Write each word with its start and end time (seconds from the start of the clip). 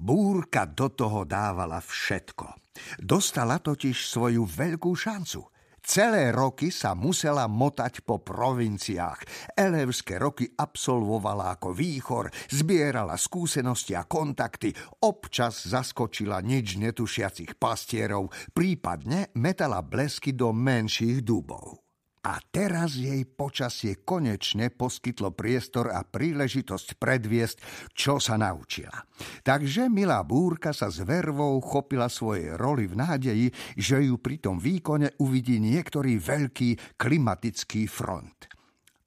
Búrka 0.00 0.64
do 0.64 0.88
toho 0.88 1.28
dávala 1.28 1.76
všetko. 1.76 2.72
Dostala 3.04 3.60
totiž 3.60 4.08
svoju 4.08 4.48
veľkú 4.48 4.96
šancu. 4.96 5.44
Celé 5.80 6.32
roky 6.32 6.72
sa 6.72 6.96
musela 6.96 7.44
motať 7.48 8.04
po 8.04 8.20
provinciách. 8.20 9.52
Elevské 9.52 10.16
roky 10.16 10.48
absolvovala 10.48 11.56
ako 11.56 11.76
výchor, 11.76 12.32
zbierala 12.48 13.16
skúsenosti 13.20 13.92
a 13.92 14.08
kontakty, 14.08 14.72
občas 15.04 15.68
zaskočila 15.68 16.40
nič 16.44 16.80
netušiacich 16.80 17.60
pastierov, 17.60 18.32
prípadne 18.56 19.32
metala 19.36 19.84
blesky 19.84 20.32
do 20.32 20.52
menších 20.52 21.24
dubov. 21.24 21.89
A 22.20 22.36
teraz 22.52 23.00
jej 23.00 23.24
počasie 23.24 24.04
konečne 24.04 24.68
poskytlo 24.68 25.32
priestor 25.32 25.88
a 25.88 26.04
príležitosť 26.04 27.00
predviesť, 27.00 27.56
čo 27.96 28.20
sa 28.20 28.36
naučila. 28.36 29.08
Takže 29.40 29.88
milá 29.88 30.20
búrka 30.20 30.76
sa 30.76 30.92
s 30.92 31.00
vervou 31.00 31.56
chopila 31.64 32.12
svojej 32.12 32.60
roli 32.60 32.84
v 32.84 33.00
nádeji, 33.00 33.46
že 33.72 34.04
ju 34.04 34.20
pri 34.20 34.36
tom 34.36 34.60
výkone 34.60 35.16
uvidí 35.16 35.56
niektorý 35.64 36.20
veľký 36.20 37.00
klimatický 37.00 37.88
front. 37.88 38.52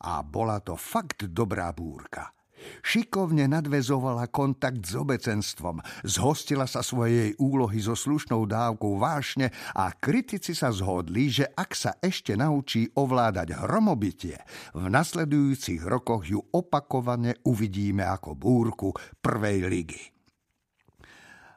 A 0.03 0.25
bola 0.25 0.57
to 0.65 0.73
fakt 0.73 1.29
dobrá 1.29 1.69
búrka– 1.69 2.33
Šikovne 2.85 3.49
nadvezovala 3.49 4.29
kontakt 4.31 4.85
s 4.85 4.93
obecenstvom, 4.95 5.81
zhostila 6.05 6.69
sa 6.69 6.85
svojej 6.85 7.35
úlohy 7.41 7.81
so 7.81 7.97
slušnou 7.97 8.45
dávkou 8.45 9.01
vášne 9.01 9.49
a 9.73 9.91
kritici 9.91 10.53
sa 10.53 10.69
zhodli, 10.69 11.27
že 11.33 11.49
ak 11.51 11.71
sa 11.73 11.91
ešte 11.99 12.37
naučí 12.37 12.87
ovládať 12.93 13.57
hromobytie, 13.65 14.37
v 14.77 14.85
nasledujúcich 14.87 15.81
rokoch 15.83 16.23
ju 16.29 16.39
opakovane 16.39 17.41
uvidíme 17.43 18.05
ako 18.05 18.37
búrku 18.37 18.89
prvej 19.19 19.59
ligy. 19.67 20.12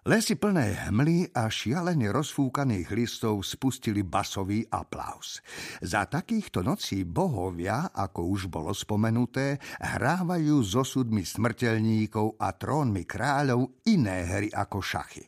Lesy 0.06 0.38
plné 0.38 0.87
hmly 0.87 1.34
a 1.34 1.51
šialene 1.51 2.15
rozfúkaných 2.15 2.95
listov 2.95 3.43
spustili 3.43 4.07
basový 4.07 4.63
aplaus. 4.71 5.43
Za 5.82 6.07
takýchto 6.07 6.63
nocí 6.63 7.02
bohovia, 7.02 7.90
ako 7.90 8.21
už 8.30 8.46
bolo 8.46 8.71
spomenuté, 8.71 9.59
hrávajú 9.82 10.63
s 10.63 10.79
osudmi 10.79 11.26
smrteľníkov 11.26 12.38
a 12.38 12.54
trónmi 12.54 13.02
kráľov 13.02 13.82
iné 13.90 14.30
hry 14.30 14.46
ako 14.54 14.79
šachy. 14.79 15.26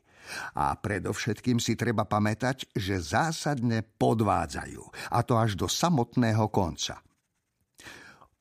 A 0.55 0.71
predovšetkým 0.79 1.59
si 1.59 1.75
treba 1.75 2.07
pamätať, 2.07 2.71
že 2.71 3.03
zásadne 3.03 3.83
podvádzajú, 3.83 5.11
a 5.11 5.19
to 5.27 5.43
až 5.43 5.59
do 5.59 5.67
samotného 5.67 6.47
konca. 6.55 7.03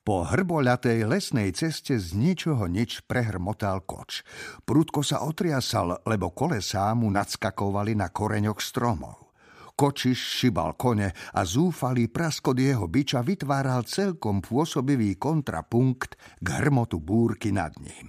Po 0.08 0.24
hrboľatej 0.24 1.04
lesnej 1.04 1.52
ceste 1.52 2.00
z 2.00 2.16
ničoho 2.16 2.64
nič 2.64 3.04
prehrmotal 3.04 3.84
koč. 3.84 4.24
Prudko 4.64 5.04
sa 5.04 5.20
otriasal, 5.20 6.00
lebo 6.08 6.32
kolesá 6.32 6.96
mu 6.96 7.12
nadskakovali 7.12 7.92
na 7.92 8.08
koreňoch 8.08 8.56
stromov. 8.56 9.36
Kočiš 9.76 10.16
šibal 10.16 10.80
kone 10.80 11.12
a 11.12 11.40
zúfalý 11.44 12.08
praskot 12.08 12.56
jeho 12.56 12.88
biča 12.88 13.20
vytváral 13.20 13.84
celkom 13.84 14.40
pôsobivý 14.40 15.20
kontrapunkt 15.20 16.16
k 16.40 16.46
hrmotu 16.56 17.04
búrky 17.04 17.52
nad 17.52 17.76
ním. 17.76 18.08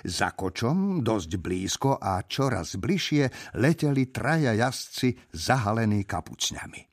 Za 0.00 0.32
kočom, 0.32 1.04
dosť 1.04 1.30
blízko 1.44 2.00
a 2.00 2.24
čoraz 2.24 2.80
bližšie 2.80 3.52
leteli 3.60 4.08
traja 4.08 4.56
jazdci 4.56 5.12
zahalení 5.36 6.08
kapucňami. 6.08 6.88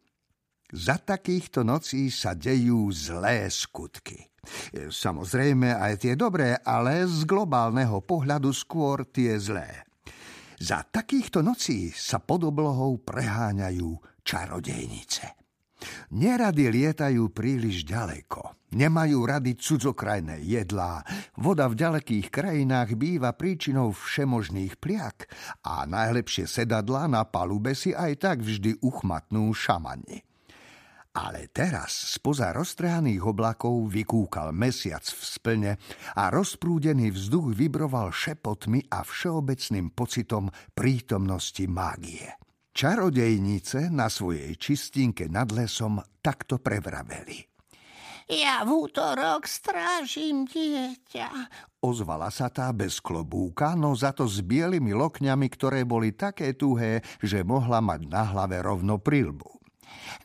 Za 0.76 1.00
takýchto 1.00 1.64
nocí 1.64 2.12
sa 2.12 2.36
dejú 2.36 2.92
zlé 2.92 3.48
skutky. 3.48 4.31
Samozrejme 4.74 5.78
aj 5.78 5.94
tie 6.08 6.14
dobré, 6.18 6.58
ale 6.58 7.06
z 7.06 7.24
globálneho 7.30 8.02
pohľadu 8.02 8.50
skôr 8.50 9.06
tie 9.10 9.38
zlé. 9.38 9.86
Za 10.62 10.86
takýchto 10.86 11.42
nocí 11.42 11.90
sa 11.90 12.22
pod 12.22 12.46
oblohou 12.46 13.02
preháňajú 13.02 14.22
čarodejnice. 14.22 15.42
Nerady 16.14 16.70
lietajú 16.70 17.34
príliš 17.34 17.82
ďaleko. 17.82 18.70
Nemajú 18.78 19.26
rady 19.26 19.58
cudzokrajné 19.58 20.46
jedlá. 20.46 21.02
Voda 21.36 21.66
v 21.66 21.82
ďalekých 21.82 22.30
krajinách 22.30 22.94
býva 22.94 23.34
príčinou 23.34 23.90
všemožných 23.90 24.78
pliak 24.78 25.26
a 25.66 25.84
najlepšie 25.90 26.46
sedadlá 26.46 27.10
na 27.10 27.26
palube 27.26 27.74
si 27.74 27.92
aj 27.98 28.22
tak 28.22 28.38
vždy 28.46 28.78
uchmatnú 28.86 29.50
šamani. 29.52 30.31
Ale 31.12 31.52
teraz 31.52 32.16
spoza 32.16 32.56
roztrehaných 32.56 33.20
oblakov 33.20 33.92
vykúkal 33.92 34.56
mesiac 34.56 35.04
v 35.04 35.22
splne 35.28 35.72
a 36.16 36.32
rozprúdený 36.32 37.12
vzduch 37.12 37.52
vibroval 37.52 38.16
šepotmi 38.16 38.88
a 38.88 39.04
všeobecným 39.04 39.92
pocitom 39.92 40.48
prítomnosti 40.72 41.68
mágie. 41.68 42.32
Čarodejnice 42.72 43.92
na 43.92 44.08
svojej 44.08 44.56
čistinke 44.56 45.28
nad 45.28 45.52
lesom 45.52 46.00
takto 46.24 46.64
prevraveli. 46.64 47.44
Ja 48.32 48.64
v 48.64 48.88
útorok 48.88 49.44
strážim 49.44 50.48
dieťa. 50.48 51.28
Ozvala 51.84 52.32
sa 52.32 52.48
tá 52.48 52.72
bez 52.72 53.04
klobúka, 53.04 53.76
no 53.76 53.92
za 54.00 54.16
to 54.16 54.24
s 54.24 54.40
bielými 54.40 54.96
lokňami, 54.96 55.52
ktoré 55.52 55.84
boli 55.84 56.16
také 56.16 56.56
tuhé, 56.56 57.04
že 57.20 57.44
mohla 57.44 57.84
mať 57.84 58.08
na 58.08 58.24
hlave 58.32 58.64
rovno 58.64 58.96
prilbu 59.04 59.61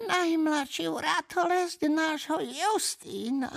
najmladšiu 0.04 0.92
ratolesť 0.94 1.80
nášho 1.88 2.38
Justína. 2.42 3.50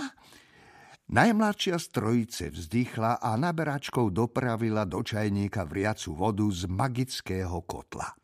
Najmladšia 1.10 1.76
z 1.82 1.86
trojice 1.90 2.44
vzdychla 2.54 3.18
a 3.18 3.34
naberačkou 3.34 4.14
dopravila 4.14 4.86
do 4.86 5.02
čajníka 5.02 5.66
vriacu 5.66 6.14
vodu 6.14 6.46
z 6.46 6.70
magického 6.70 7.66
kotla. 7.66 8.14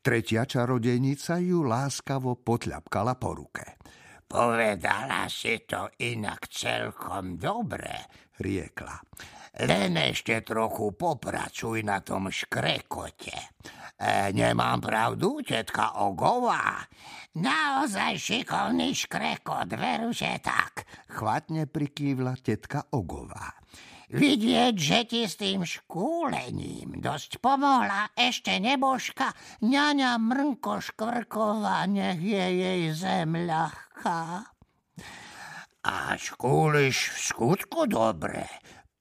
Tretia 0.00 0.48
čarodejnica 0.48 1.36
ju 1.40 1.68
láskavo 1.68 2.40
potľapkala 2.40 3.20
po 3.20 3.30
ruke. 3.36 3.76
Povedala 4.24 5.28
si 5.28 5.68
to 5.68 5.92
inak 6.00 6.48
celkom 6.48 7.36
dobre, 7.36 8.08
riekla. 8.40 8.96
Len 9.68 9.94
ešte 9.94 10.42
trochu 10.42 10.96
popracuj 10.96 11.84
na 11.86 12.00
tom 12.00 12.32
škrekote. 12.32 13.36
E, 14.04 14.36
nemám 14.36 14.84
pravdu, 14.84 15.40
tetka 15.40 15.96
Ogová? 16.04 16.84
Naozaj 17.40 18.20
šikovný 18.20 18.92
škrekot, 18.92 19.72
veru, 19.80 20.12
že 20.12 20.44
tak. 20.44 20.84
Chvatne 21.08 21.64
prikývla 21.64 22.36
tetka 22.36 22.84
Ogová. 22.92 23.56
Vidieť, 24.12 24.76
že 24.76 24.98
ti 25.08 25.24
s 25.24 25.40
tým 25.40 25.64
škúlením 25.64 27.00
dosť 27.00 27.40
pomohla 27.40 28.12
ešte 28.12 28.60
nebožka 28.60 29.32
ňaňa 29.64 30.20
Mrnko 30.20 30.84
Škvrková, 30.84 31.88
nech 31.88 32.20
je 32.20 32.44
jej 32.44 32.82
zem 32.92 33.48
ľahká. 33.48 34.52
A 35.88 35.96
škúliš 36.20 37.08
v 37.08 37.18
skutku 37.32 37.88
dobre, 37.88 38.44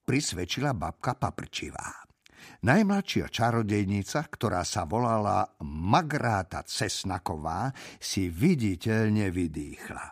prisvedčila 0.07 0.71
babka 0.71 1.19
Paprčivá. 1.19 2.03
Najmladšia 2.63 3.27
čarodejnica, 3.27 4.19
ktorá 4.31 4.63
sa 4.63 4.87
volala 4.87 5.43
Magráta 5.63 6.63
Cesnaková, 6.63 7.75
si 7.99 8.31
viditeľne 8.31 9.27
vydýchla. 9.31 10.05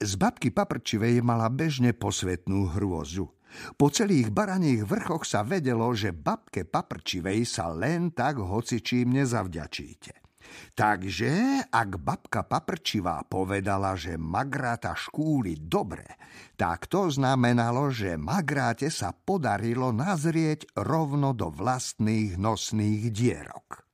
Z 0.00 0.12
babky 0.16 0.48
Paprčivej 0.48 1.20
mala 1.20 1.52
bežne 1.52 1.92
posvetnú 1.92 2.72
hrôzu. 2.72 3.28
Po 3.76 3.90
celých 3.90 4.30
baraných 4.30 4.86
vrchoch 4.86 5.26
sa 5.26 5.42
vedelo, 5.42 5.90
že 5.92 6.14
babke 6.14 6.64
Paprčivej 6.64 7.44
sa 7.44 7.68
len 7.68 8.14
tak 8.14 8.38
hocičím 8.38 9.12
nezavďačíte. 9.20 10.29
Takže, 10.74 11.64
ak 11.68 11.90
babka 12.00 12.46
Paprčivá 12.46 13.22
povedala, 13.26 13.94
že 13.94 14.16
Magráta 14.16 14.96
škúli 14.96 15.58
dobre, 15.58 16.18
tak 16.56 16.88
to 16.88 17.08
znamenalo, 17.10 17.88
že 17.92 18.20
Magráte 18.20 18.88
sa 18.88 19.12
podarilo 19.12 19.92
nazrieť 19.92 20.68
rovno 20.76 21.32
do 21.32 21.48
vlastných 21.48 22.36
nosných 22.40 23.12
dierok. 23.12 23.90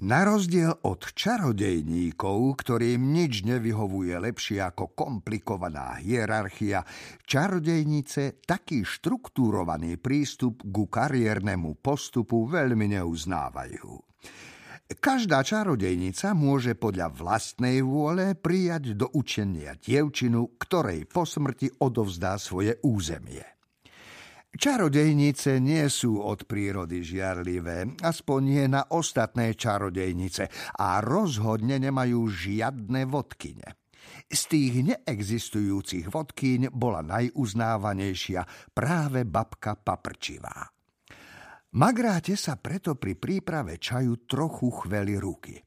Na 0.00 0.24
rozdiel 0.24 0.80
od 0.88 1.12
čarodejníkov, 1.12 2.64
ktorým 2.64 3.12
nič 3.12 3.44
nevyhovuje 3.44 4.16
lepšie 4.16 4.64
ako 4.64 4.96
komplikovaná 4.96 6.00
hierarchia, 6.00 6.88
čarodejnice 7.28 8.40
taký 8.40 8.80
štruktúrovaný 8.80 10.00
prístup 10.00 10.64
ku 10.72 10.88
kariérnemu 10.88 11.76
postupu 11.84 12.48
veľmi 12.48 12.96
neuznávajú. 12.96 13.92
Každá 14.98 15.46
čarodejnica 15.46 16.34
môže 16.34 16.74
podľa 16.74 17.14
vlastnej 17.14 17.78
vôle 17.78 18.34
prijať 18.34 18.98
do 18.98 19.06
učenia 19.14 19.78
dievčinu, 19.78 20.58
ktorej 20.58 21.06
po 21.06 21.22
smrti 21.22 21.70
odovzdá 21.78 22.34
svoje 22.42 22.74
územie. 22.82 23.60
Čarodejnice 24.50 25.62
nie 25.62 25.86
sú 25.86 26.18
od 26.18 26.42
prírody 26.42 27.06
žiarlivé, 27.06 28.02
aspoň 28.02 28.40
nie 28.42 28.66
na 28.66 28.82
ostatné 28.90 29.54
čarodejnice 29.54 30.74
a 30.74 30.98
rozhodne 30.98 31.78
nemajú 31.78 32.26
žiadne 32.26 33.06
vodkyne. 33.06 33.78
Z 34.26 34.40
tých 34.50 34.74
neexistujúcich 34.90 36.10
vodkyň 36.10 36.74
bola 36.74 36.98
najuznávanejšia 37.06 38.74
práve 38.74 39.22
babka 39.22 39.78
Paprčivá. 39.78 40.79
Magráte 41.70 42.34
sa 42.34 42.58
preto 42.58 42.98
pri 42.98 43.14
príprave 43.14 43.78
čaju 43.78 44.26
trochu 44.26 44.74
chveli 44.74 45.14
ruky. 45.14 45.54
E, 45.54 45.62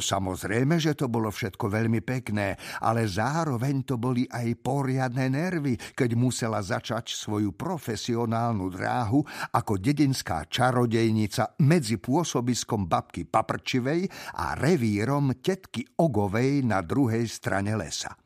samozrejme, 0.00 0.80
že 0.80 0.96
to 0.96 1.12
bolo 1.12 1.28
všetko 1.28 1.68
veľmi 1.68 2.00
pekné, 2.00 2.56
ale 2.80 3.04
zároveň 3.04 3.84
to 3.84 4.00
boli 4.00 4.24
aj 4.24 4.56
poriadne 4.64 5.28
nervy, 5.28 5.76
keď 5.92 6.16
musela 6.16 6.64
začať 6.64 7.12
svoju 7.12 7.52
profesionálnu 7.52 8.72
dráhu 8.72 9.20
ako 9.52 9.76
dedinská 9.76 10.48
čarodejnica 10.48 11.60
medzi 11.60 12.00
pôsobiskom 12.00 12.88
babky 12.88 13.28
Paprčivej 13.28 14.08
a 14.40 14.56
revírom 14.56 15.36
tetky 15.44 15.84
Ogovej 16.00 16.64
na 16.64 16.80
druhej 16.80 17.28
strane 17.28 17.76
lesa. 17.76 18.16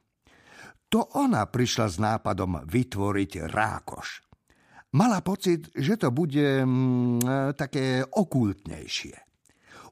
To 0.94 1.18
ona 1.18 1.42
prišla 1.42 1.86
s 1.90 1.98
nápadom 1.98 2.62
vytvoriť 2.70 3.50
rákoš. 3.50 4.29
Mala 4.90 5.22
pocit, 5.22 5.70
že 5.70 5.94
to 5.94 6.10
bude 6.10 6.66
mm, 6.66 7.54
také 7.54 8.02
okultnejšie. 8.02 9.30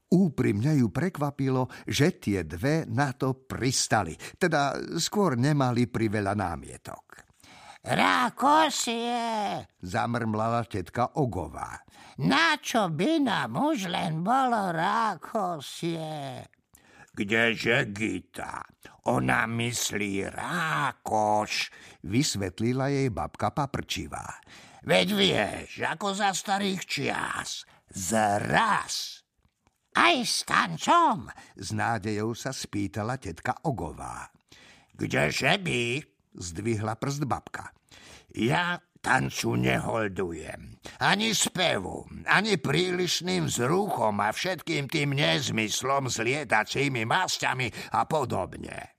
Úprimne 0.09 0.73
ju 0.75 0.89
prekvapilo, 0.89 1.69
že 1.85 2.17
tie 2.17 2.43
dve 2.43 2.89
na 2.89 3.13
to 3.13 3.45
pristali, 3.45 4.17
teda 4.17 4.75
skôr 4.97 5.37
nemali 5.37 5.85
priveľa 5.85 6.33
námietok. 6.33 7.05
Rákosie, 7.85 9.15
zamrmlala 9.85 10.67
tetka 10.67 11.15
Ogová. 11.15 11.79
Na 12.19 12.59
čo 12.59 12.91
by 12.91 13.23
nám 13.23 13.55
už 13.55 13.87
len 13.87 14.27
bolo 14.27 14.75
rákosie? 14.75 16.43
Kdeže 17.15 17.87
Gita? 17.95 18.67
Ona 19.07 19.47
myslí 19.47 20.27
rákoš, 20.27 21.71
vysvetlila 22.03 22.91
jej 22.91 23.09
babka 23.15 23.55
Paprčivá. 23.55 24.27
Veď 24.85 25.09
vieš, 25.15 25.83
ako 25.83 26.15
za 26.15 26.31
starých 26.35 26.83
čias. 26.87 27.67
Zraz. 27.91 29.25
Aj 29.99 30.17
s 30.23 30.47
tancom? 30.47 31.27
S 31.59 31.75
nádejou 31.75 32.37
sa 32.37 32.55
spýtala 32.55 33.19
tetka 33.19 33.59
Ogová. 33.67 34.31
Kdeže 34.95 35.59
by? 35.59 35.83
Zdvihla 36.39 36.95
prst 36.95 37.27
babka. 37.27 37.75
Ja 38.35 38.79
tancu 39.01 39.57
neholdujem. 39.57 40.79
Ani 41.03 41.35
spevu, 41.35 42.07
ani 42.27 42.59
prílišným 42.59 43.47
zruchom 43.47 44.19
a 44.21 44.31
všetkým 44.35 44.91
tým 44.91 45.15
nezmyslom 45.15 46.11
s 46.11 46.19
lietacími 46.23 47.07
masťami 47.07 47.95
a 47.95 48.05
podobne. 48.05 48.98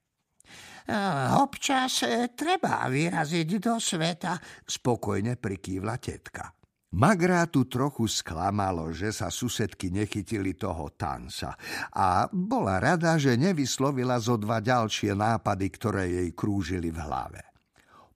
Občas 1.37 2.01
e, 2.03 2.33
treba 2.33 2.89
vyraziť 2.89 3.49
do 3.61 3.77
sveta, 3.77 4.33
spokojne 4.65 5.37
prikývla 5.37 5.95
tetka. 6.01 6.49
Magrátu 6.89 7.69
trochu 7.69 8.09
sklamalo, 8.09 8.89
že 8.89 9.13
sa 9.13 9.29
susedky 9.29 9.93
nechytili 9.93 10.57
toho 10.57 10.89
tanca 10.97 11.53
a 11.93 12.25
bola 12.33 12.81
rada, 12.81 13.13
že 13.21 13.37
nevyslovila 13.37 14.17
zo 14.17 14.41
dva 14.41 14.57
ďalšie 14.57 15.13
nápady, 15.13 15.67
ktoré 15.69 16.03
jej 16.09 16.29
krúžili 16.33 16.89
v 16.89 16.97
hlave. 16.97 17.45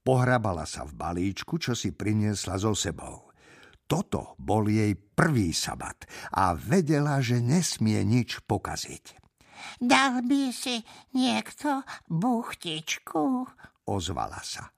Pohrabala 0.02 0.66
sa 0.66 0.90
v 0.90 0.98
balíčku, 0.98 1.62
čo 1.62 1.78
si 1.78 1.94
priniesla 1.94 2.58
so 2.58 2.74
sebou. 2.74 3.30
Toto 3.86 4.34
bol 4.42 4.66
jej 4.66 4.98
prvý 4.98 5.54
sabat 5.54 6.10
a 6.34 6.58
vedela, 6.58 7.22
že 7.22 7.46
nesmie 7.46 8.02
nič 8.02 8.42
pokaziť. 8.50 9.23
Dal 9.80 10.24
by 10.26 10.52
si 10.52 10.82
niekto 11.16 11.84
buchtičku? 12.10 13.48
Ozvala 13.88 14.40
sa. 14.44 14.72